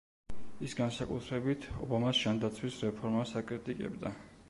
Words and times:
ის 0.67 0.73
განსაკუთრებით 0.79 1.69
ობამას 1.87 2.25
ჯანდაცვის 2.25 2.83
რეფორმას 2.89 3.39
აკრიტიკებდა. 3.45 4.19